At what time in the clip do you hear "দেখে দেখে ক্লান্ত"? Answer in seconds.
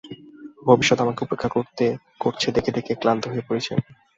2.55-3.23